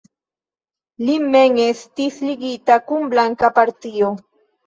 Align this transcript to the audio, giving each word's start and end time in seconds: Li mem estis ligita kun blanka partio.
Li 1.09 1.17
mem 1.35 1.59
estis 1.65 2.17
ligita 2.29 2.79
kun 2.87 3.05
blanka 3.13 3.51
partio. 3.61 4.13